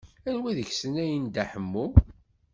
[0.29, 1.85] Anwa deg-sen ay n Dda Ḥemmu?